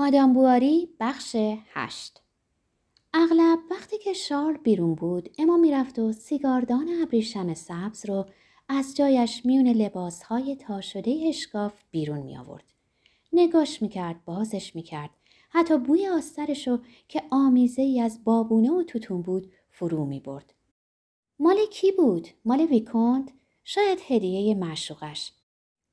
[0.00, 1.36] مادام بواری بخش
[1.72, 2.20] هشت
[3.14, 8.26] اغلب وقتی که شارل بیرون بود اما می‌رفت و سیگاردان ابریشم سبز رو
[8.68, 12.64] از جایش میون لباسهای تا شده اشکاف بیرون می آورد.
[13.32, 15.10] نگاش می‌کرد بازش می‌کرد
[15.50, 16.78] حتی بوی آسترش رو
[17.08, 20.54] که آمیزه ای از بابونه و توتون بود فرو می برد.
[21.38, 23.30] مال کی بود؟ مال ویکوند؟
[23.64, 25.32] شاید هدیه معشوقش.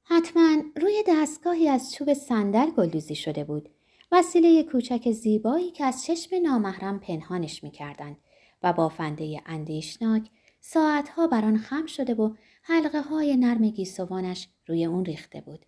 [0.04, 3.70] حتما روی دستگاهی از چوب صندل گلدوزی شده بود
[4.12, 8.18] وسیله کوچک زیبایی که از چشم نامحرم پنهانش می‌کردند
[8.64, 10.30] و بافنده اندیشناک
[10.62, 15.66] ساعتها بر آن خم شده و حلقه های نرم گیسوانش روی اون ریخته بود.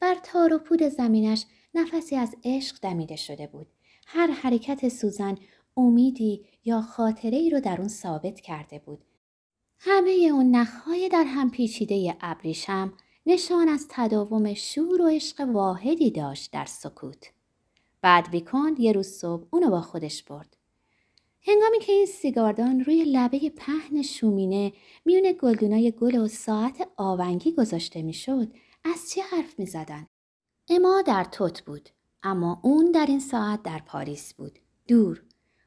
[0.00, 1.44] بر تار و پود زمینش
[1.74, 3.66] نفسی از عشق دمیده شده بود.
[4.06, 5.38] هر حرکت سوزن
[5.76, 9.04] امیدی یا خاطره ای رو در اون ثابت کرده بود.
[9.78, 12.92] همه اون نخهای در هم پیچیده ابریشم
[13.26, 17.37] نشان از تداوم شور و عشق واحدی داشت در سکوت.
[18.00, 20.56] بعد ویکاند یه روز صبح اونو با خودش برد.
[21.42, 24.72] هنگامی که این سیگاردان روی لبه پهن شومینه
[25.04, 28.52] میون گلدونای گل و ساعت آونگی گذاشته می‌شد
[28.84, 30.06] از چه حرف می زدن؟
[30.68, 31.88] اما در توت بود
[32.22, 34.58] اما اون در این ساعت در پاریس بود.
[34.88, 35.22] دور.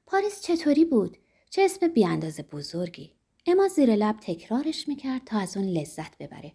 [0.05, 1.17] پاریس چطوری بود؟
[1.49, 3.13] چه اسم بیانداز بزرگی.
[3.47, 6.53] اما زیر لب تکرارش می‌کرد تا از اون لذت ببره.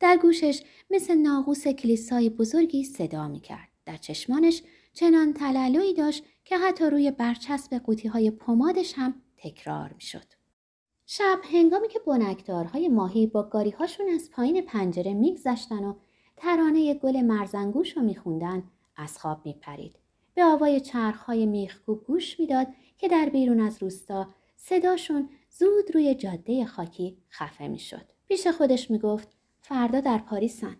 [0.00, 3.68] در گوشش مثل ناقوس کلیسای بزرگی صدا می‌کرد.
[3.86, 4.62] در چشمانش
[4.92, 10.24] چنان تلالوی داشت که حتی روی برچسب قوطی های پمادش هم تکرار می شد.
[11.06, 15.94] شب هنگامی که بنکدارهای ماهی با گاریهاشون از پایین پنجره میگذشتن و
[16.36, 18.62] ترانه گل مرزنگوش رو میخوندن
[18.96, 19.96] از خواب میپرید.
[20.34, 22.66] به آوای چرخهای میخکوب گوش می‌داد
[22.98, 28.04] که در بیرون از روستا صداشون زود روی جاده خاکی خفه می‌شد.
[28.28, 29.28] پیش خودش می‌گفت
[29.60, 30.76] فردا در پاریسن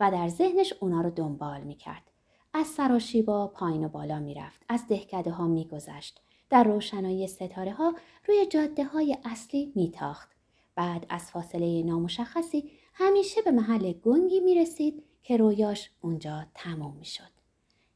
[0.00, 2.11] و در ذهنش اونا رو دنبال می‌کرد.
[2.54, 6.20] از سراشیبا پایین و بالا می‌رفت از دهکده ها میگذشت.
[6.50, 7.94] در روشنایی ستاره ها
[8.26, 10.28] روی جاده های اصلی میتاخت.
[10.74, 17.32] بعد از فاصله نامشخصی همیشه به محل گنگی می‌رسید که رویاش اونجا تمام می‌شد.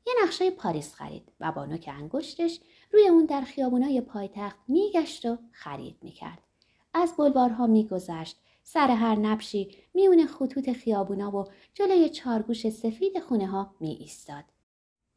[0.06, 2.60] یه نقشه پاریس خرید و با نوک انگشتش
[2.92, 6.42] روی اون در خیابونای پایتخت میگشت و خرید می‌کرد.
[6.94, 11.44] از بلوارها میگذشت سر هر نبشی میون خطوط خیابونا و
[11.74, 14.44] جلوی چارگوش سفید خونه ها می ایستاد.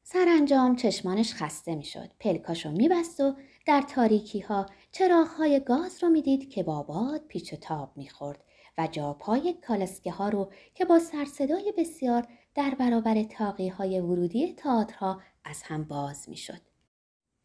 [0.03, 2.09] سرانجام چشمانش خسته می‌شد.
[2.19, 3.33] پلکاشو میبست و
[3.65, 8.43] در تاریکی ها چراغ گاز رو می‌دید که با باد پیچ و تاب می‌خورد
[8.77, 15.21] و جاپای کالسکه ها رو که با سرصدای بسیار در برابر تاقی های ورودی تئاترها
[15.43, 16.61] از هم باز می‌شد.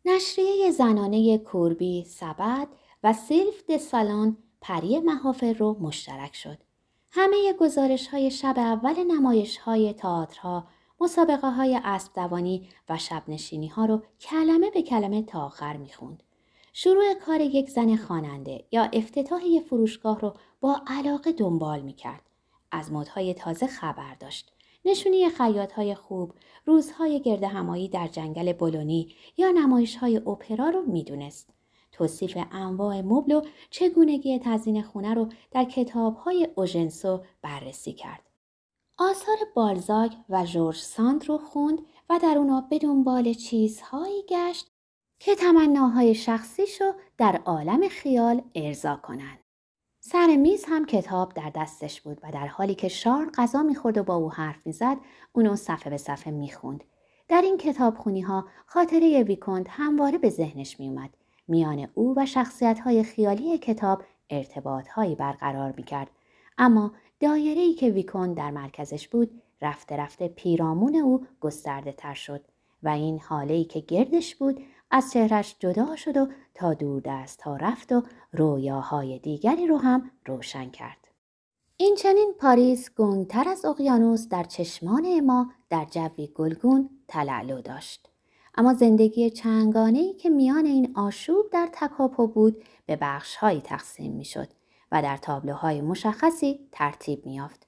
[0.05, 2.69] نشریه زنانه کوربی سبد
[3.03, 3.77] و سیلف د
[4.67, 6.59] پری محافل رو مشترک شد.
[7.11, 10.69] همه گزارش های شب اول نمایش های تئاترها،
[11.01, 12.11] مسابقه های اسب
[12.89, 16.23] و شب نشینی ها رو کلمه به کلمه تا آخر می‌خوند.
[16.73, 22.23] شروع کار یک زن خواننده یا افتتاح یک فروشگاه رو با علاقه دنبال می‌کرد.
[22.71, 24.53] از مدهای تازه خبر داشت.
[24.85, 26.33] نشونی خیاط های خوب،
[26.65, 31.54] روزهای گرد همایی در جنگل بولونی یا نمایش های اپرا رو می‌دونست.
[31.95, 35.67] توصیف انواع مبل و چگونگی تزین خونه رو در
[36.25, 38.23] های اوژنسو بررسی کرد.
[38.99, 41.79] آثار بالزاک و جورج ساند رو خوند
[42.11, 44.71] و در اونا به دنبال چیزهایی گشت
[45.19, 49.39] که تمناهای شخصیشو در عالم خیال ارضا کنند.
[50.01, 54.03] سر میز هم کتاب در دستش بود و در حالی که شار غذا می‌خورد و
[54.03, 54.97] با او حرف می‌زد
[55.33, 56.85] اونو صفحه به صفحه می‌خوند.
[57.29, 61.11] در این کتاب خونی ها خاطره ویکوند همواره به ذهنش میومد
[61.49, 66.11] میان او و شخصیت خیالی کتاب ارتباط هایی برقرار می کرد.
[66.59, 72.45] اما دایره ای که ویکون در مرکزش بود رفته رفته پیرامون او گسترده تر شد
[72.83, 77.43] و این حاله ای که گردش بود از چهرش جدا شد و تا دور دست
[77.43, 78.03] ها رفت و
[78.33, 81.09] رویاهای دیگری رو هم روشن کرد.
[81.77, 88.14] این چنین پاریس گنگتر از اقیانوس در چشمان ما در جوی گلگون تلعلو داشت.
[88.57, 94.13] اما زندگی چنگانه ای که میان این آشوب در تکاپو بود به بخش هایی تقسیم
[94.13, 94.49] می شد
[94.93, 97.67] و در تابلوهای مشخصی ترتیب می یافت.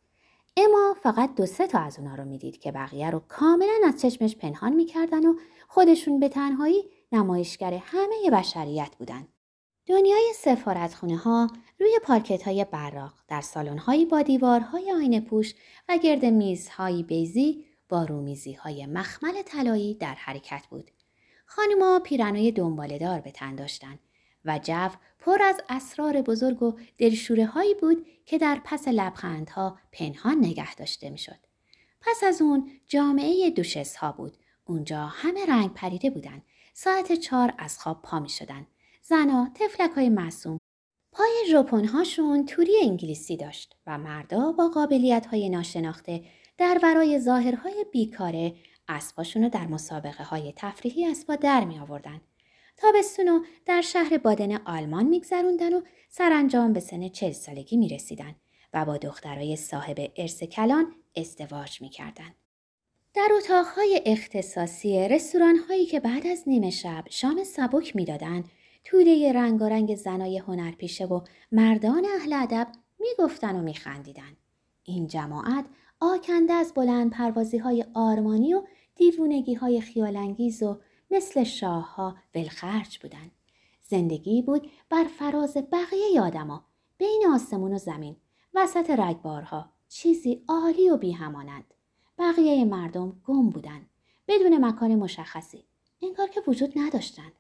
[0.56, 4.36] اما فقط دو سه تا از اونا رو می‌دید که بقیه رو کاملا از چشمش
[4.36, 5.34] پنهان می‌کردن و
[5.68, 9.28] خودشون به تنهایی نمایشگر همه بشریت بودن.
[9.86, 11.46] دنیای سفارتخونه ها
[11.80, 15.54] روی پارکت های براق در سالن هایی با دیوارهای آینه پوش
[15.88, 20.90] و گرد میزهایی بیزی با رومیزی های مخمل طلایی در حرکت بود.
[21.46, 23.98] خانما پیرنای دنبالدار به تن داشتند
[24.44, 24.88] و جو
[25.18, 31.10] پر از اسرار بزرگ و دلشوره هایی بود که در پس لبخندها پنهان نگه داشته
[31.10, 31.38] می‌شد.
[32.00, 34.36] پس از اون جامعه دوشس ها بود.
[34.64, 36.42] اونجا همه رنگ پریده بودن.
[36.74, 38.66] ساعت چهار از خواب پا می شدن.
[39.02, 40.58] زنا تفلک های معصوم
[41.12, 46.24] پای ژاپنهاشون توری انگلیسی داشت و مردا با قابلیت های ناشناخته
[46.58, 48.54] در برای ظاهرهای بیکاره
[48.88, 52.20] اسباشون رو در مسابقه های تفریحی اسبا در می آوردن.
[52.76, 58.34] تابستون در شهر بادن آلمان میگذروندن و سرانجام به سن چل سالگی می رسیدن
[58.72, 62.34] و با دخترای صاحب ارث کلان ازدواج می کردن.
[63.14, 68.44] در اتاقهای اختصاصی رستوران هایی که بعد از نیمه شب شام سبک می‌دادند
[68.84, 71.20] توده رنگارنگ زنای هنرپیشه و
[71.52, 72.68] مردان اهل ادب
[72.98, 74.36] می‌گفتن و میخندیدن
[74.84, 75.64] این جماعت
[76.00, 78.62] آکنده از بلند پروازی های آرمانی و
[78.94, 83.30] دیوونگی های خیالانگیز و مثل شاه ها ولخرج بودن.
[83.82, 86.64] زندگی بود بر فراز بقیه آدما
[86.98, 88.16] بین آسمون و زمین
[88.54, 91.74] وسط رگبارها چیزی عالی و بیهمانند.
[92.18, 93.86] بقیه مردم گم بودن
[94.28, 95.64] بدون مکان مشخصی
[96.02, 97.32] انگار که وجود نداشتند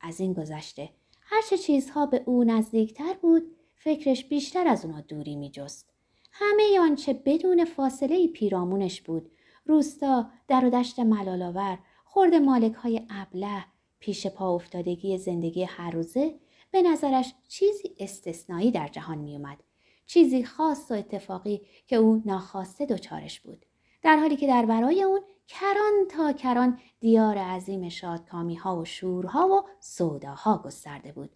[0.00, 5.50] از این گذشته هرچه چیزها به او نزدیکتر بود فکرش بیشتر از اونا دوری می
[5.50, 5.91] جست.
[6.32, 9.30] همه آنچه بدون فاصله پیرامونش بود
[9.66, 13.64] روستا در و دشت ملالاور خورد مالک های ابله
[13.98, 16.34] پیش پا افتادگی زندگی هر روزه
[16.70, 19.62] به نظرش چیزی استثنایی در جهان می اومد.
[20.06, 23.66] چیزی خاص و اتفاقی که او ناخواسته دچارش بود.
[24.02, 29.48] در حالی که در برای اون کران تا کران دیار عظیم شادکامی ها و شورها
[29.48, 31.30] و سوداها گسترده بود.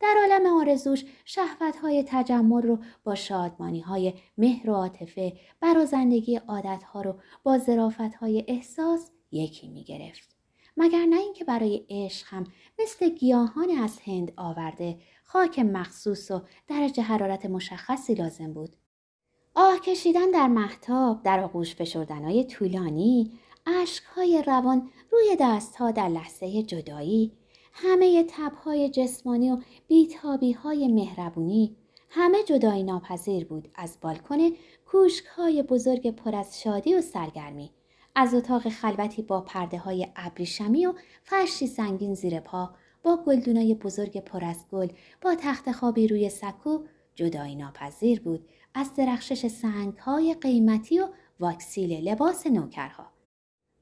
[0.00, 6.82] در عالم آرزوش شهوت های تجمل رو با شادمانی های مهر و عاطفه برازندگی عادت
[6.82, 10.36] ها رو با ظرافت های احساس یکی می گرفت.
[10.76, 12.44] مگر نه اینکه برای عشق هم
[12.78, 18.76] مثل گیاهان از هند آورده خاک مخصوص و درجه حرارت مشخصی لازم بود.
[19.54, 23.32] آه کشیدن در محتاب در آغوش فشردنهای طولانی
[23.66, 27.37] اشکهای روان روی دستها در لحظه جدایی
[27.80, 29.58] همه تبهای جسمانی و
[29.88, 31.76] بیتابی های مهربونی
[32.10, 34.38] همه جدایی ناپذیر بود از بالکن
[34.86, 37.70] کوشک های بزرگ پر از شادی و سرگرمی
[38.14, 42.70] از اتاق خلوتی با پرده های ابریشمی و فرشی سنگین زیر پا
[43.02, 44.88] با گلدونای بزرگ پر از گل
[45.22, 46.78] با تخت خوابی روی سکو
[47.14, 51.08] جدایی ناپذیر بود از درخشش سنگ های قیمتی و
[51.40, 53.17] واکسیل لباس نوکرها.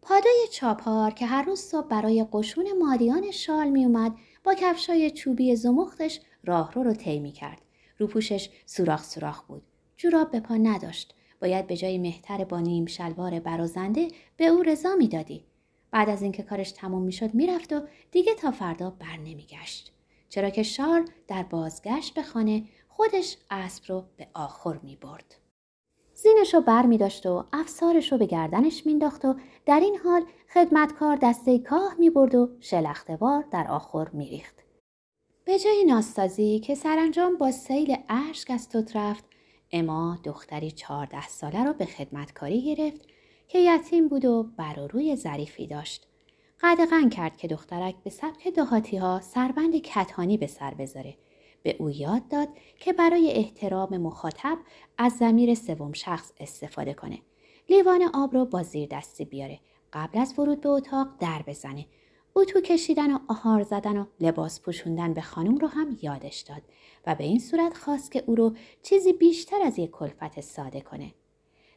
[0.08, 4.14] پادای چاپار که هر روز صبح برای قشون مادیان شال می اومد
[4.44, 7.62] با کفشای چوبی زمختش راهرو رو طی می کرد.
[7.98, 9.62] روپوشش سوراخ سوراخ بود.
[9.96, 11.14] جوراب به پا نداشت.
[11.40, 15.44] باید به جای مهتر با نیم شلوار برازنده به او رضا می‌دادی.
[15.90, 17.80] بعد از اینکه کارش تموم می‌شد می‌رفت و
[18.10, 19.92] دیگه تا فردا بر نمیگشت.
[20.28, 25.45] چرا که شار در بازگشت به خانه خودش اسب رو به آخر می برد.
[26.16, 29.34] زینش رو بر می داشت و افسارش رو به گردنش مینداخت و
[29.66, 30.22] در این حال
[30.54, 34.54] خدمتکار دسته کاه می برد و شلختوار در آخر می ریخت.
[35.44, 39.24] به جای ناستازی که سرانجام با سیل اشک از توت رفت
[39.72, 43.00] اما دختری چهارده ساله رو به خدمتکاری گرفت
[43.48, 46.06] که یتیم بود و بر و روی ظریفی داشت.
[46.60, 51.14] قدغن کرد که دخترک به سبک دهاتی ها سربند کتانی به سر بذاره
[51.66, 52.48] به او یاد داد
[52.80, 54.58] که برای احترام مخاطب
[54.98, 57.18] از زمیر سوم شخص استفاده کنه.
[57.68, 59.60] لیوان آب رو با زیر دستی بیاره.
[59.92, 61.86] قبل از ورود به اتاق در بزنه.
[62.34, 66.62] اتو کشیدن و آهار زدن و لباس پوشوندن به خانم رو هم یادش داد
[67.06, 71.14] و به این صورت خواست که او رو چیزی بیشتر از یک کلفت ساده کنه.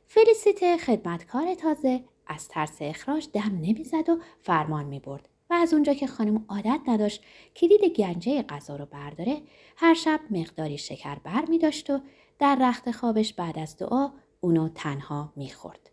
[0.08, 5.30] فلیسیته خدمتکار تازه از ترس اخراج دم نمی‌زد و فرمان می برد.
[5.50, 7.22] و از اونجا که خانم عادت نداشت
[7.56, 9.42] کلید گنجه غذا رو برداره
[9.78, 12.00] هر شب مقداری شکر بر می داشت و
[12.40, 15.90] در رخت خوابش بعد از دعا اونو تنها می‌خورد.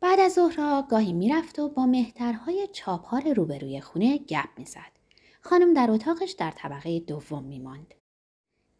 [0.00, 4.98] بعد از ظهرها گاهی می‌رفت و با مهترهای چاپار روبروی خونه گپ می‌زد.
[5.40, 7.94] خانم در اتاقش در طبقه دوم میماند.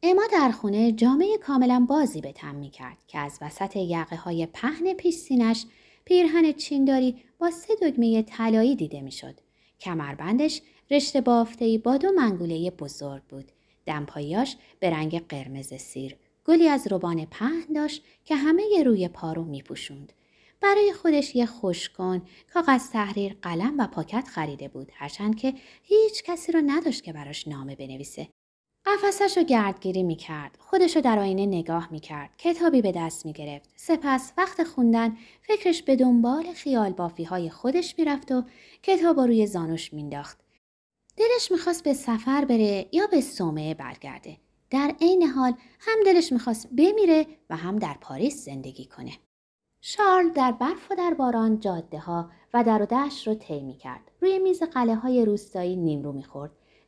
[0.03, 4.47] اما در خونه جامعه کاملا بازی به تم می کرد که از وسط یقه های
[4.47, 5.67] پهن پیش سینش
[6.05, 9.41] پیرهن چینداری با سه دگمه طلایی دیده می‌شد.
[9.81, 13.53] کمربندش رشته بافتهی با دو منگوله بزرگ بود.
[13.87, 16.17] دمپاییاش به رنگ قرمز سیر.
[16.45, 20.13] گلی از روبان پهن داشت که همه ی روی پارو می پوشوند.
[20.61, 22.23] برای خودش یه خوشکن
[22.55, 27.49] کاغذ تحریر قلم و پاکت خریده بود هرچند که هیچ کسی رو نداشت که براش
[27.49, 28.29] نامه بنویسه
[28.88, 30.57] قفسش رو گردگیری می کرد.
[30.61, 32.30] خودش رو در آینه نگاه می کرد.
[32.38, 33.71] کتابی به دست می گرفت.
[33.76, 38.45] سپس وقت خوندن فکرش به دنبال خیال بافی های خودش می رفت و
[38.83, 40.38] کتاب روی زانوش مینداخت.
[41.16, 44.37] دلش می‌خواست به سفر بره یا به سومه برگرده.
[44.71, 49.12] در عین حال هم دلش می‌خواست بمیره و هم در پاریس زندگی کنه.
[49.80, 54.11] شارل در برف و در باران جاده ها و در و دشت رو طی کرد.
[54.21, 56.25] روی میز قله های روستایی نیمرو می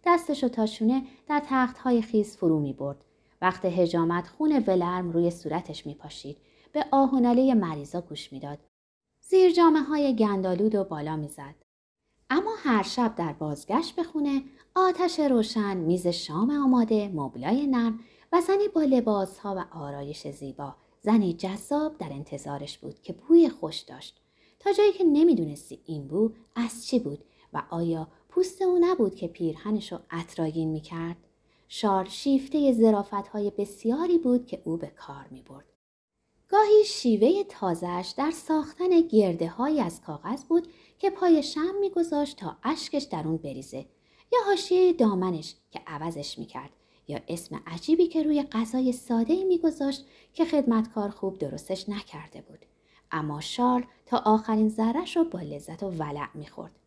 [0.05, 0.15] خورد.
[0.15, 3.05] دستش و تاشونه در تخت های خیز فرو می برد.
[3.43, 6.37] وقت هجامت خون ولرم روی صورتش می پاشید.
[6.73, 8.59] به آهناله مریضا گوش می‌داد.
[9.21, 11.55] زیر جامعه های گندالود و بالا می‌زد.
[12.31, 14.43] اما هر شب در بازگشت به خونه
[14.75, 18.01] آتش روشن، میز شام آماده، مبلای نرم
[18.33, 23.49] و زنی با لباس ها و آرایش زیبا زنی جذاب در انتظارش بود که بوی
[23.49, 24.21] خوش داشت
[24.59, 29.29] تا جایی که نمی‌دونستی این بو از چی بود و آیا پوست او نبود که
[29.29, 31.17] پیرهنش رو اطراگین می‌کرد.
[31.69, 35.65] شار شیفته زرافت های بسیاری بود که او به کار می برد.
[36.49, 40.69] گاهی شیوه تازهش در ساختن گرده های از کاغذ بود
[40.99, 43.87] که پای شم میگذاشت تا اشکش در اون بریزه.
[44.33, 46.71] یا حاشیه دامنش که عوضش می‌کرد
[47.09, 52.67] یا اسم عجیبی که روی غذای ساده میگذاشت که خدمتکار خوب درستش نکرده بود.
[53.13, 56.80] اما شارل تا آخرین ذرش رو با لذت و ولع می‌خورد.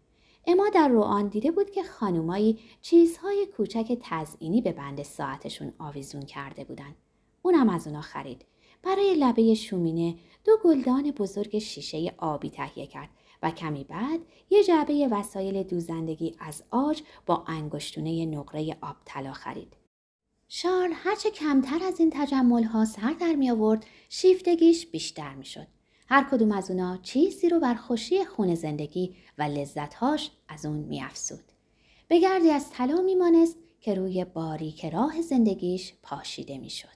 [0.47, 6.63] اما در روان دیده بود که خانومایی چیزهای کوچک تزئینی به بند ساعتشون آویزون کرده
[6.63, 6.95] بودن.
[7.41, 8.45] اونم از اونا خرید.
[8.83, 13.09] برای لبه شومینه دو گلدان بزرگ شیشه آبی تهیه کرد
[13.43, 14.19] و کمی بعد
[14.49, 19.73] یه جعبه وسایل دوزندگی از آج با انگشتونه نقره آب طلا خرید.
[20.47, 25.67] شارل هرچه کمتر از این تجمل ها سر در می آورد شیفتگیش بیشتر می شد.
[26.13, 31.01] هر کدوم از اونا چیزی رو بر خوشی خون زندگی و لذتهاش از اون می
[31.01, 31.43] افسود.
[32.07, 36.87] به گردی از طلا میمانست که روی باریک راه زندگیش پاشیده می‌شد.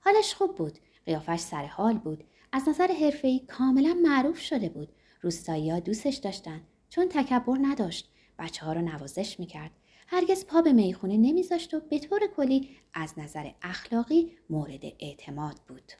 [0.00, 4.88] حالش خوب بود، قیافش سر حال بود، از نظر حرفه‌ای کاملا معروف شده بود.
[5.22, 9.70] روستایی دوستش داشتن چون تکبر نداشت، بچه ها رو نوازش می‌کرد
[10.06, 15.92] هرگز پا به می‌خونه نمیذاشت و به طور کلی از نظر اخلاقی مورد اعتماد بود.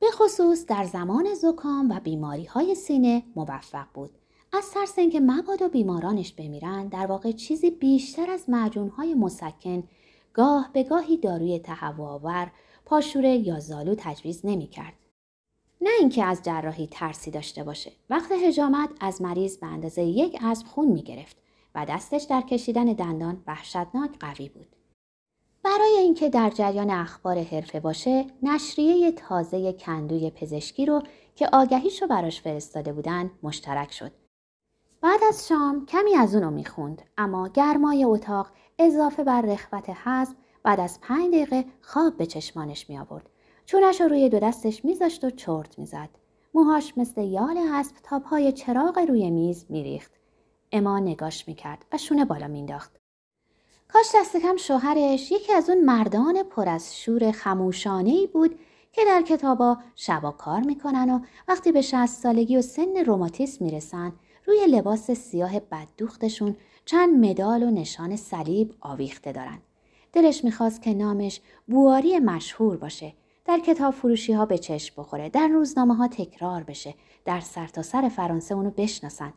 [0.00, 4.10] به خصوص در زمان زکام و بیماری های سینه موفق بود.
[4.52, 9.82] از ترس اینکه مبادا بیمارانش بمیرن در واقع چیزی بیشتر از معجون های مسکن
[10.34, 12.50] گاه به گاهی داروی تهوعآور
[12.84, 14.92] پاشوره یا زالو تجویز نمی کرد.
[15.80, 17.92] نه اینکه از جراحی ترسی داشته باشه.
[18.10, 21.36] وقت هجامت از مریض به اندازه یک اسب خون می گرفت
[21.74, 24.77] و دستش در کشیدن دندان وحشتناک قوی بود.
[25.68, 31.02] برای اینکه در جریان اخبار حرفه باشه نشریه تازه کندوی پزشکی رو
[31.34, 34.12] که آگهیشو براش فرستاده بودن مشترک شد
[35.00, 38.46] بعد از شام کمی از اونو می‌خوند اما گرمای اتاق
[38.78, 43.30] اضافه بر رخوت حزم بعد از پنج دقیقه خواب به چشمانش می آورد.
[43.66, 46.10] چونش رو روی دو دستش میذاشت و چرت می‌زد.
[46.54, 50.12] موهاش مثل یال اسب تا پای چراغ روی میز میریخت.
[50.72, 53.00] اما نگاش می‌کرد و شونه بالا مینداخت.
[53.92, 58.58] کاش دست کم شوهرش یکی از اون مردان پر از شور خموشانه ای بود
[58.92, 64.12] که در کتابا شبا کار می‌کنن و وقتی به شهست سالگی و سن روماتیسم می‌رسن
[64.46, 69.58] روی لباس سیاه بددوختشون چند مدال و نشان صلیب آویخته دارن.
[70.12, 73.14] دلش می‌خواست که نامش بواری مشهور باشه.
[73.44, 75.28] در کتاب فروشی ها به چشم بخوره.
[75.28, 76.94] در روزنامه ها تکرار بشه.
[77.24, 79.32] در سرتاسر سر فرانسه اونو بشناسن.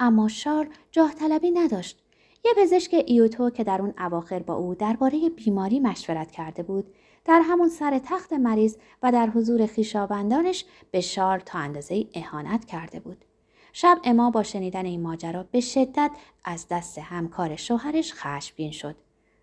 [0.00, 2.03] اما شار جاه طلبی نداشت.
[2.44, 7.40] یه پزشک ایوتو که در اون اواخر با او درباره بیماری مشورت کرده بود در
[7.44, 13.24] همون سر تخت مریض و در حضور خیشاوندانش به شار تا اندازه اهانت کرده بود.
[13.72, 16.10] شب اما با شنیدن این ماجرا به شدت
[16.44, 18.96] از دست همکار شوهرش خشمگین شد.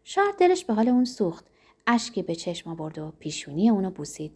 [0.03, 1.45] شار دلش به حال اون سوخت.
[1.87, 4.31] اشکی به چشم برد و پیشونی اونو بوسید.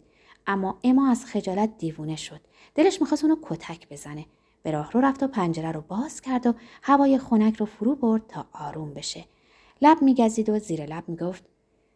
[0.46, 2.40] اما اما از خجالت دیوونه شد.
[2.74, 4.26] دلش می‌خواست اونو کتک بزنه.
[4.66, 8.26] به راه رو رفت و پنجره رو باز کرد و هوای خنک رو فرو برد
[8.26, 9.24] تا آروم بشه.
[9.82, 11.44] لب میگزید و زیر لب می‌گفت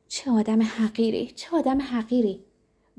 [0.09, 2.45] چه آدم حقیری چه آدم حقیری.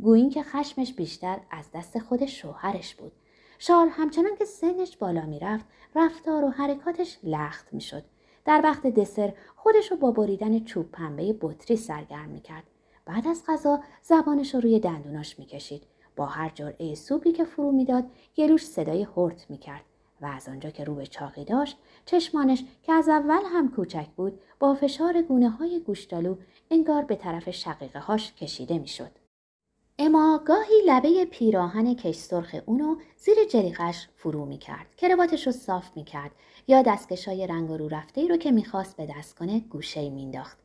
[0.01, 3.11] گویین که خشمش بیشتر از دست خود شوهرش بود.
[3.59, 8.03] شار همچنان که سنش بالا می‌رفت رفتار و حرکاتش لخت می‌شد.
[8.45, 12.63] در وقت دسر خودش رو با بریدن چوب پنبه بطری سرگرم می‌کرد.
[13.05, 15.83] بعد از غذا زبانش رو روی دندوناش می‌کشید.
[16.21, 18.03] با هر جرعه سوپی که فرو می‌داد
[18.37, 19.85] گلوش صدای هرت می‌کرد
[20.21, 24.39] و از آنجا که رو به چاقی داشت چشمانش که از اول هم کوچک بود
[24.59, 26.35] با فشار گونه های گوشتالو
[26.71, 29.11] انگار به طرف شقیقه هاش کشیده می‌شد.
[29.99, 34.95] اما گاهی لبه پیراهن کش سرخ اونو زیر جریقش فرو می کرد.
[34.97, 36.31] کرواتش رو صاف می کرد
[36.67, 40.57] یا دستکشای رنگ رو رفته ای رو که می‌خواست به دست کنه گوشه مینداخت.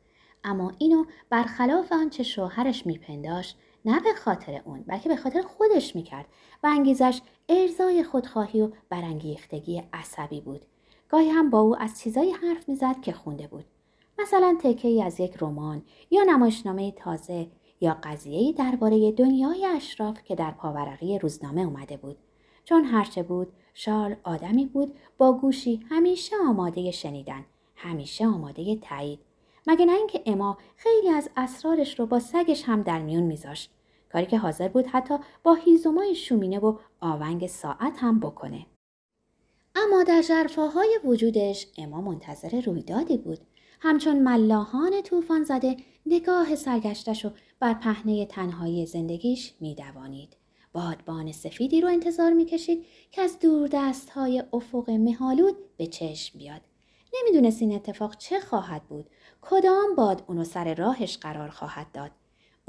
[0.43, 6.25] اما اینو برخلاف آنچه شوهرش میپنداشت نه به خاطر اون بلکه به خاطر خودش می‌کرد
[6.63, 10.61] و انگیزش ارزای خودخواهی و برانگیختگی عصبی بود.
[11.09, 13.65] گاهی هم با او از چیزایی حرف می‌زد که خونده بود.
[14.19, 17.47] مثلا تکه ای از یک رمان یا نمایشنامه تازه
[17.81, 22.17] یا قضیه درباره دنیای اشراف که در پاورقی روزنامه اومده بود.
[22.65, 29.19] چون هرچه بود شارل آدمی بود با گوشی همیشه آماده شنیدن همیشه آماده تایید.
[29.67, 33.71] مگه نه اینکه اما خیلی از اسرارش رو با سگش هم در میون میذاشت.
[34.11, 38.65] کاری که حاضر بود حتی با هیزومای شومینه و آونگ ساعت هم بکنه.
[39.75, 43.39] اما در جرفاهای وجودش اما منتظر رویدادی بود.
[43.79, 50.37] همچون ملاحان طوفان زده نگاه سرگشتش و بر پهنه تنهایی زندگیش میدوانید.
[50.73, 56.61] بادبان سفیدی رو انتظار می‌کشید که از دور دست های افق مهالود به چشم بیاد.
[57.13, 59.09] نمی‌دونست این اتفاق چه خواهد بود.
[59.41, 62.11] کدام باد اونو سر راهش قرار خواهد داد؟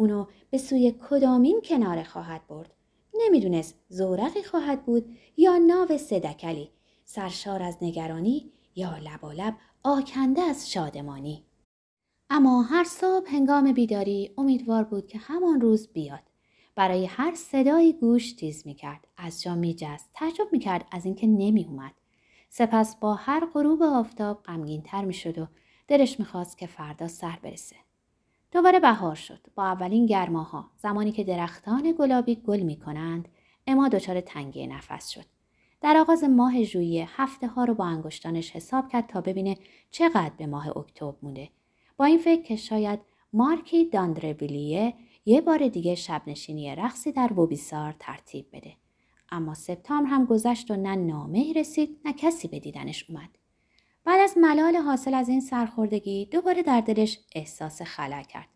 [0.00, 2.74] اونو به سوی کدامین کناره خواهد برد.
[3.14, 6.70] نمی‌دونست زورقی خواهد بود یا ناو سدکلی
[7.04, 11.44] سرشار از نگرانی یا لبالب آکنده از شادمانی.
[12.30, 16.22] اما هر صبح هنگام بیداری امیدوار بود که همان روز بیاد.
[16.74, 19.08] برای هر صدایی گوش تیز می‌کرد.
[19.16, 20.10] از جا میجست.
[20.12, 21.68] تعجب می‌کرد از اینکه نمی
[22.48, 25.46] سپس با هر غروب آفتاب غمگینتر می‌شد و
[25.88, 27.76] دلش می‌خواست که فردا سر برسه.
[28.52, 33.28] دوباره بهار شد با اولین گرماها زمانی که درختان گلابی گل می‌کنند
[33.66, 35.24] اما دچار تنگی نفس شد
[35.80, 39.56] در آغاز ماه ژوئیه هفته ها رو با انگشتانش حساب کرد تا ببینه
[39.90, 41.48] چقدر به ماه اکتبر مونده
[41.96, 43.00] با این فکر که شاید
[43.32, 44.94] مارکی داندربیلیه
[45.26, 48.72] یه بار دیگه شب نشینی رقصی در ووبیسار ترتیب بده.
[49.30, 53.28] اما سپتامبر هم گذشت و نه نامه رسید نه کسی به دیدنش اومد.
[54.08, 58.48] بعد از ملال حاصل از این سرخوردگی دوباره در دلش احساس خلا کرد.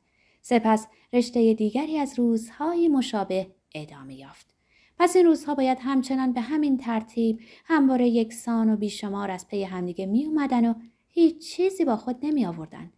[0.43, 4.55] سپس رشته دیگری از روزهای مشابه ادامه یافت.
[4.99, 10.07] پس این روزها باید همچنان به همین ترتیب همواره یکسان و بیشمار از پی همدیگه
[10.07, 10.75] می اومدن و
[11.09, 12.93] هیچ چیزی با خود نمی آوردن.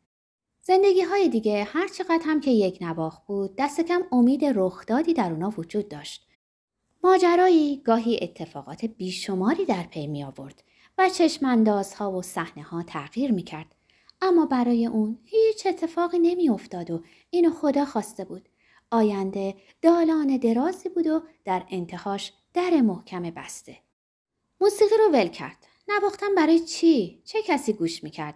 [0.62, 5.32] زندگی های دیگه هر چقدر هم که یک نواخ بود دست کم امید رخدادی در
[5.32, 6.26] اونا وجود داشت.
[7.04, 10.62] ماجرایی گاهی اتفاقات بیشماری در پی می آورد
[10.98, 13.74] و چشماندازها و صحنه ها تغییر می کرد.
[14.22, 18.48] اما برای اون هیچ اتفاقی نمی افتاد و اینو خدا خواسته بود.
[18.90, 23.76] آینده دالان درازی بود و در انتهاش در محکم بسته.
[24.60, 25.66] موسیقی رو ول کرد.
[25.88, 28.34] نواختن برای چی؟ چه کسی گوش می‌کرد؟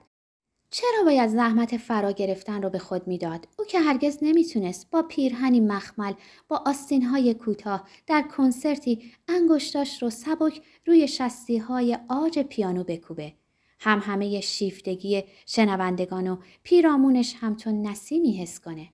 [0.71, 5.61] چرا باید زحمت فرا گرفتن رو به خود می‌داد؟ او که هرگز نمی‌تونست با پیرهنی
[5.61, 6.13] مخمل
[6.49, 13.33] با آستینهای کوتاه در کنسرتی انگشتاش رو سبک روی شستی های آج پیانو بکوبه.
[13.81, 18.89] هم همه شیفتگی شنوندگان و پیرامونش همچون نسیمی حس کنه.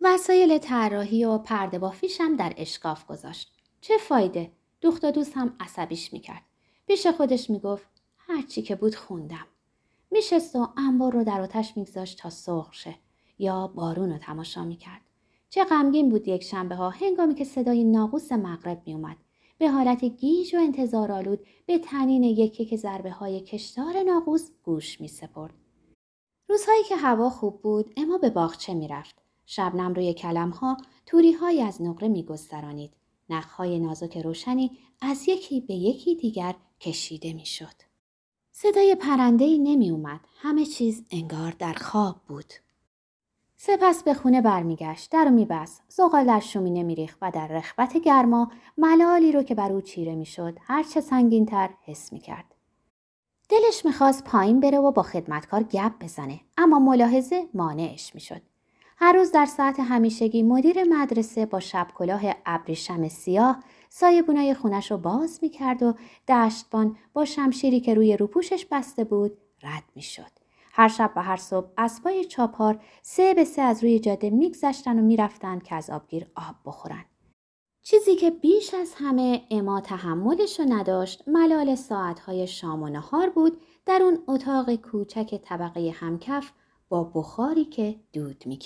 [0.00, 3.52] وسایل طراحی و پرده بافیش هم در اشکاف گذاشت.
[3.80, 6.42] چه فایده؟ دوخت و دوست هم عصبیش می‌کرد.
[6.86, 7.86] پیش خودش می‌گفت
[8.18, 9.46] هرچی که بود خوندم.
[10.10, 12.94] میشست و انبار رو در آتش میگذاشت تا سرخ شه
[13.38, 15.00] یا بارون رو تماشا می‌کرد
[15.48, 19.16] چه غمگین بود یک شنبه ها هنگامی که صدای ناقوس مغرب میومد
[19.58, 25.08] به حالت گیج و انتظارآلود به تنین یکی که ضربه های کشتار ناقوس گوش می
[25.08, 25.54] سپرد.
[26.48, 29.14] روزهایی که هوا خوب بود اما به باغچه می‌رفت
[29.46, 32.92] شبنم روی کلمها توری از نقره می گسترانید.
[33.30, 37.93] نخهای نازک روشنی از یکی به یکی دیگر کشیده می شد.
[38.56, 40.20] صدای پرنده ای نمی اومد.
[40.42, 42.52] همه چیز انگار در خواب بود.
[43.56, 48.50] سپس به خونه برمیگشت در و میبست زغال در شومینه میریخت و در رخبت گرما
[48.78, 52.54] ملالی رو که بر او چیره می‌شد هرچه سنگینتر حس می‌کرد
[53.48, 58.42] دلش می‌خواست پایین بره و با خدمتکار گپ بزنه اما ملاحظه مانعش می‌شد
[58.96, 63.64] هر روز در ساعت همیشگی مدیر مدرسه با شب کلاه ابریشم سیاه
[63.96, 65.94] سایبونای خونش رو باز می کرد و
[66.28, 70.30] دشتبان با شمشیری که روی روپوشش بسته بود رد می شد.
[70.72, 75.02] هر شب و هر صبح اسبای چاپار سه به سه از روی جاده میگذشتن و
[75.02, 77.04] می‌رفتند که از آبگیر آب بخورن.
[77.82, 83.60] چیزی که بیش از همه اما تحملش رو نداشت ملال ساعتهای شام و نهار بود
[83.86, 86.52] در اون اتاق کوچک طبقه همکف
[86.88, 88.58] با بخاری که دود می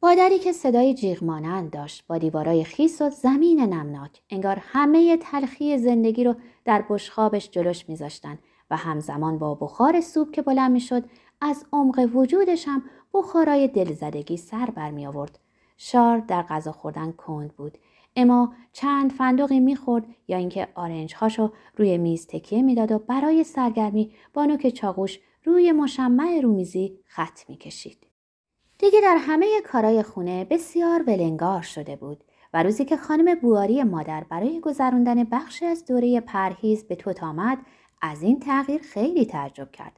[0.00, 0.10] کرد.
[0.10, 5.16] با دری که صدای جیغ مانند داشت با دیوارای خیس و زمین نمناک انگار همه
[5.16, 6.34] تلخی زندگی رو
[6.64, 8.38] در بشخابش جلوش میذاشتن
[8.70, 11.04] و همزمان با بخار سوپ که بلند می‌شد
[11.40, 12.82] از عمق وجودش هم
[13.14, 15.38] بخارای دلزدگی سر برمی آورد
[15.76, 17.78] شار در غذا خوردن کند بود
[18.16, 24.12] اما چند فندقی می‌خورد یا اینکه آرنج هاشو روی میز تکیه می‌داد و برای سرگرمی
[24.34, 28.09] با نوک چاقوش روی مشمع رومیزی خط می‌کشید
[28.80, 34.24] دیگه در همه کارای خونه بسیار ولنگار شده بود و روزی که خانم بواری مادر
[34.30, 37.58] برای گذراندن بخشی از دوره پرهیز به توت آمد
[38.02, 39.92] از این تغییر خیلی تعجب کرد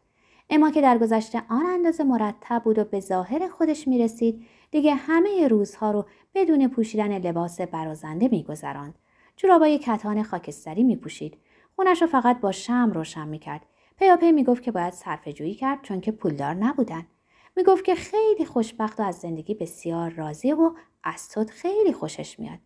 [0.51, 4.95] اما که در گذشته آن اندازه مرتب بود و به ظاهر خودش می رسید دیگه
[4.95, 8.95] همه روزها رو بدون پوشیدن لباس برازنده می گذراند.
[9.37, 11.39] جورابای کتان خاکستری می پوشید.
[11.77, 13.63] خونش رو فقط با شم روشن می کرد.
[13.99, 17.07] پیاپی می گفت که باید صرف جویی کرد چون که پولدار نبودن.
[17.57, 20.71] می گفت که خیلی خوشبخت و از زندگی بسیار راضیه و
[21.05, 22.59] از توت خیلی خوشش میاد.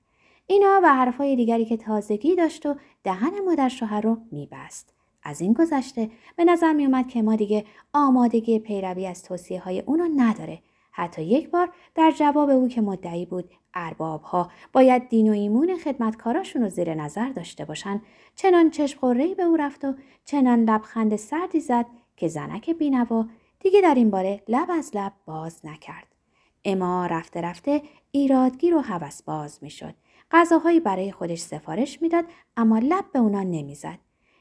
[0.46, 4.94] اینا و حرفهای دیگری که تازگی داشت و دهن مادر شوهر رو میبست.
[5.22, 9.80] از این گذشته به نظر می اومد که ما دیگه آمادگی پیروی از توصیه های
[9.80, 10.62] اونو نداره.
[10.92, 15.78] حتی یک بار در جواب او که مدعی بود ارباب ها باید دین و ایمون
[15.78, 18.02] خدمتکاراشون رو زیر نظر داشته باشن
[18.36, 19.94] چنان چشم به او رفت و
[20.24, 23.26] چنان لبخند سردی زد که زنک بینوا
[23.60, 26.06] دیگه در این باره لب از لب باز نکرد.
[26.64, 29.94] اما رفته رفته ایرادگیر و هوس باز می‌شد.
[30.30, 32.24] غذاهایی برای خودش سفارش می‌داد
[32.56, 33.98] اما لب به اونا نمی‌زد.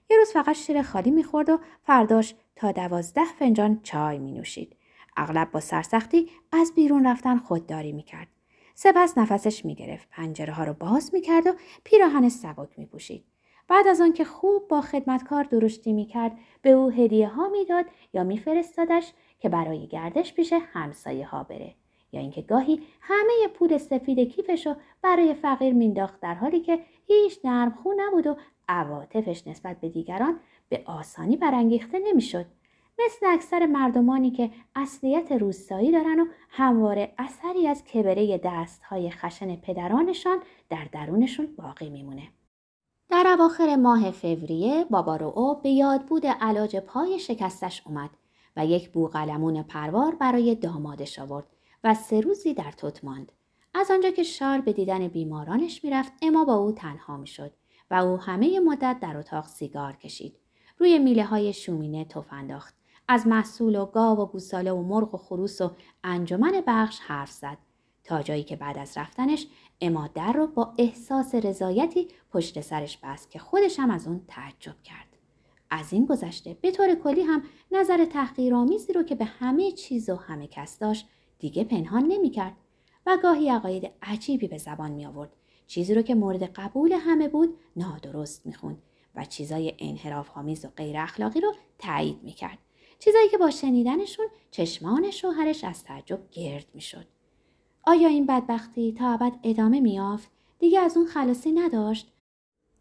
[0.09, 4.75] یه روز فقط شیر خالی می‌خورد و فرداش تا دوازده فنجان چای می نوشید.
[5.17, 8.27] اغلب با سرسختی از بیرون رفتن خودداری می‌کرد.
[8.75, 13.25] سپس نفسش می‌گرفت پنجره ها رو باز می‌کرد و پیراهن سبک میپوشید
[13.67, 19.13] بعد از آنکه خوب با خدمتکار درشتی می‌کرد به او هدیه ها می‌داد یا میفرستادش
[19.39, 21.75] که برای گردش پیش همسایه ها بره
[22.11, 27.39] یا اینکه گاهی همه پول سفید کیفش رو برای فقیر مینداخت در حالی که هیچ
[27.43, 28.35] نرم خو نبود و
[28.69, 32.45] عواطفش نسبت به دیگران به آسانی برانگیخته نمی‌شد
[33.05, 40.39] مثل اکثر مردمانی که اصلیت روستایی دارن و همواره اثری از کبره دستهای خشن پدرانشان
[40.69, 42.27] در درونشون باقی میمونه.
[43.25, 48.09] در اواخر ماه فوریه بابا او به یاد بود علاج پای شکستش اومد
[48.57, 51.45] و یک بوغلمون پروار برای دامادش آورد
[51.83, 53.31] و سه روزی در توت ماند.
[53.73, 57.51] از آنجا که شار به دیدن بیمارانش می‌رفت اما با او تنها می‌شد
[57.91, 60.35] و او همه مدت در اتاق سیگار کشید.
[60.77, 62.75] روی میله های شومینه توف انداخت.
[63.07, 65.71] از محصول و گاو و گوساله و مرغ و خروس و
[66.03, 67.57] انجمن بخش حرف زد
[68.05, 69.47] تا جایی که بعد از رفتنش
[69.81, 74.75] اما در رو با احساس رضایتی پشت سرش بست که خودش هم از اون تعجب
[74.83, 75.07] کرد.
[75.69, 80.15] از این گذشته به طور کلی هم نظر تحقیرآمیزی رو که به همه چیز و
[80.15, 81.07] همه کس داشت
[81.39, 82.53] دیگه پنهان نمی‌کرد
[83.05, 85.29] و گاهی عقاید عجیبی به زبان می آورد.
[85.67, 88.81] چیزی رو که مورد قبول همه بود نادرست می‌خوند
[89.15, 92.57] و چیزای انحراف آمیز و غیر اخلاقی رو تایید می‌کرد.
[92.99, 97.07] چیزایی که با شنیدنشون چشمان شوهرش از تعجب گرد می‌شد.
[97.87, 102.11] آیا این بدبختی تا ابد ادامه میافت؟ دیگه از اون خلاصی نداشت؟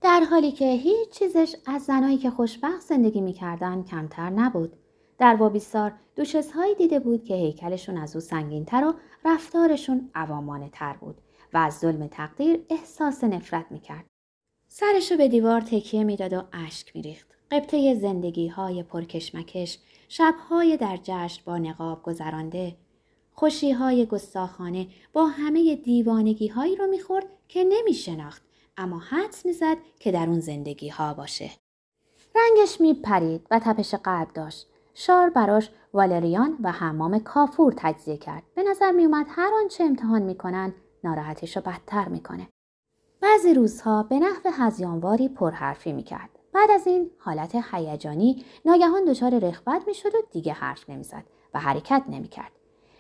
[0.00, 4.72] در حالی که هیچ چیزش از زنایی که خوشبخت زندگی می‌کردن کمتر نبود.
[5.18, 10.92] در وابیستار دوشس هایی دیده بود که هیکلشون از او سنگینتر و رفتارشون عوامانه تر
[10.92, 11.20] بود
[11.52, 14.04] و از ظلم تقدیر احساس نفرت می‌کرد.
[14.68, 17.26] سرشو به دیوار تکیه می‌داد و اشک میریخت.
[17.50, 22.76] قبطه زندگی های پرکشمکش شبهای در جشن با نقاب گذرانده
[23.34, 28.42] خوشیهای گستاخانه با همه دیوانگی هایی رو می‌خورد که نمی شناخت
[28.76, 31.50] اما حدس می‌زد که در اون زندگی ها باشه.
[32.34, 34.66] رنگش می پرید و تپش قلب داشت.
[34.94, 38.42] شار براش والریان و حمام کافور تجزیه کرد.
[38.54, 42.48] به نظر می اومد هر آنچه امتحان می‌کنن ناراحتش رو بدتر می‌کنه.
[43.20, 46.30] بعضی روزها به نحو هزیانواری پرحرفی می‌کرد.
[46.52, 52.02] بعد از این حالت هیجانی ناگهان دچار رخبت می‌شد و دیگه حرف نمی‌زد و حرکت
[52.08, 52.52] نمی‌کرد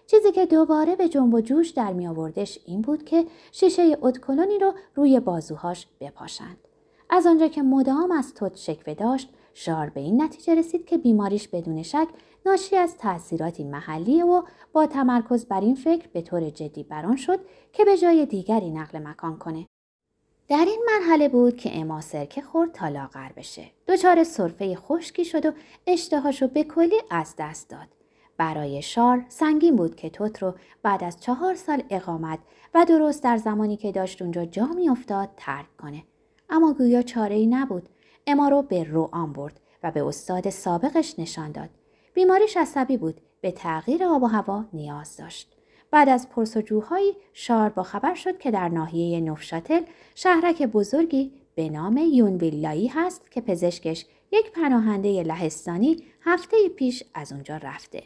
[0.06, 4.58] چیزی که دوباره به جنب و جوش در می آوردش این بود که شیشه ادکلونی
[4.58, 6.58] رو روی بازوهاش بپاشند.
[7.10, 11.48] از آنجا که مدام از توت شکوه داشت، شار به این نتیجه رسید که بیماریش
[11.48, 12.08] بدون شک
[12.46, 17.40] ناشی از تأثیراتی محلی و با تمرکز بر این فکر به طور جدی بران شد
[17.72, 19.66] که به جای دیگری نقل مکان کنه.
[20.48, 23.64] در این مرحله بود که اما سرکه خورد تا لاغر بشه.
[23.88, 25.52] دچار سرفه خشکی شد و
[25.86, 28.03] اشتهاشو به کلی از دست داد.
[28.36, 32.38] برای شار سنگین بود که توت رو بعد از چهار سال اقامت
[32.74, 36.02] و درست در زمانی که داشت اونجا جا افتاد ترک کنه.
[36.50, 37.88] اما گویا چاره ای نبود.
[38.26, 41.70] اما رو به روان برد و به استاد سابقش نشان داد.
[42.14, 43.20] بیماریش عصبی بود.
[43.40, 45.56] به تغییر آب و هوا نیاز داشت.
[45.90, 49.80] بعد از پرسجوهایی شار با خبر شد که در ناحیه نوفشاتل
[50.14, 57.56] شهرک بزرگی به نام یونویلایی هست که پزشکش یک پناهنده لهستانی هفته پیش از اونجا
[57.56, 58.02] رفته.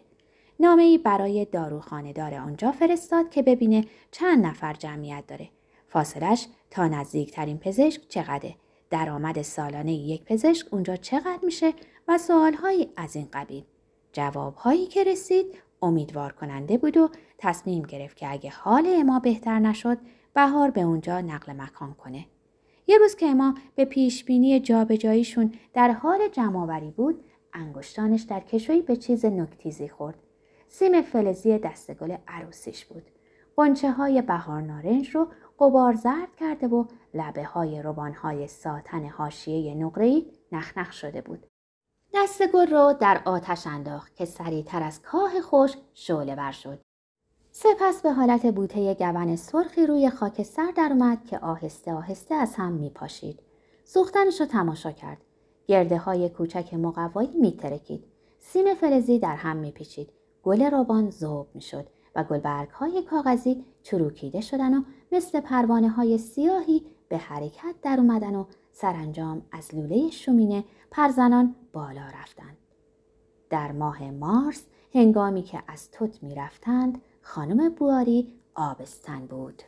[0.61, 5.49] نامه ای برای داروخانه دار آنجا فرستاد که ببینه چند نفر جمعیت داره.
[5.89, 8.55] فاصلش تا نزدیکترین پزشک چقدره؟
[8.91, 11.73] درآمد سالانه یک پزشک اونجا چقدر میشه
[12.09, 13.65] و سوالهایی از این قبیل.
[14.13, 15.47] جوابهایی که رسید
[15.83, 19.99] امیدوار کننده بود و تصمیم گرفت که اگه حال اما بهتر نشد
[20.35, 22.27] بهار به اونجا نقل مکان کنه.
[22.87, 28.97] یه روز که اما به پیشبینی جابجاییشون در حال جمعآوری بود انگشتانش در کشویی به
[28.97, 30.28] چیز نکتیزی خورد.
[30.69, 33.03] سیم فلزی دستگل عروسیش بود.
[33.57, 35.29] قنچه های بهار نارنج رو
[35.61, 41.47] قبار زرد کرده و لبه های روبان های ساتن هاشیه نقره‌ای نخنخ شده بود.
[42.15, 46.81] دست گل رو در آتش انداخت که سریعتر از کاه خوش شعله ور شد.
[47.51, 52.55] سپس به حالت بوته گون سرخی روی خاک سر در اومد که آهسته آهسته از
[52.55, 53.41] هم می پاشید.
[53.85, 55.19] سوختنش رو تماشا کرد.
[55.67, 58.05] گرده های کوچک مقوایی می ترکید.
[58.39, 60.18] سیم فلزی در هم می پیچید.
[60.49, 64.83] گل روبان زوب می شد و گلبرگ های کاغذی چروکیده شدن و
[65.13, 72.07] مثل پروانه های سیاهی به حرکت در اومدن و سرانجام از لوله شومینه پرزنان بالا
[72.23, 72.57] رفتند.
[73.51, 79.63] در ماه مارس هنگامی که از توت می رفتند خانم بواری آبستن بود.